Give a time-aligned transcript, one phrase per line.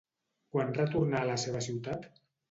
[0.53, 2.09] Quan retornà a la seva ciutat?